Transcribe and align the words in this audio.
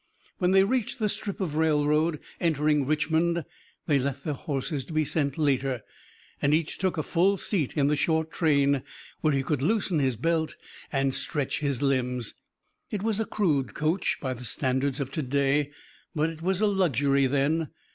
When 0.39 0.49
they 0.49 0.63
reached 0.63 0.97
the 0.97 1.07
strip 1.07 1.39
of 1.39 1.57
railroad 1.57 2.19
entering 2.39 2.87
Richmond 2.87 3.45
they 3.85 3.99
left 3.99 4.23
their 4.23 4.33
horses 4.33 4.83
to 4.85 4.93
be 4.93 5.05
sent 5.05 5.37
later, 5.37 5.83
and 6.41 6.55
each 6.55 6.79
took 6.79 6.97
a 6.97 7.03
full 7.03 7.37
seat 7.37 7.77
in 7.77 7.85
the 7.85 7.95
short 7.95 8.31
train, 8.31 8.81
where 9.19 9.31
he 9.33 9.43
could 9.43 9.61
loosen 9.61 9.99
his 9.99 10.15
belt, 10.15 10.55
and 10.91 11.13
stretch 11.13 11.59
his 11.59 11.83
limbs. 11.83 12.33
It 12.89 13.03
was 13.03 13.19
a 13.19 13.25
crude 13.25 13.75
coach, 13.75 14.17
by 14.19 14.33
the 14.33 14.43
standards 14.43 14.99
of 14.99 15.11
to 15.11 15.21
day, 15.21 15.69
but 16.15 16.31
it 16.31 16.41
was 16.41 16.61
a 16.61 16.65
luxury 16.65 17.27
then. 17.27 17.69